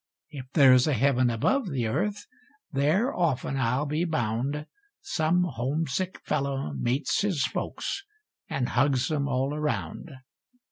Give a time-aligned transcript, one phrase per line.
[0.31, 2.25] If there's a heaven above the earth,
[2.71, 4.65] there often, I'll be bound,
[5.01, 8.03] Some homesick fellow meets his folks,
[8.49, 10.09] and hugs 'em all around.